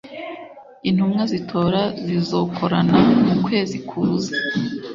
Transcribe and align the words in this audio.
Intumwa 0.89 1.21
z'itora 1.31 1.81
zizokorana 2.05 2.97
mu 3.25 3.35
kwezi 3.43 3.77
kuza 3.87 4.35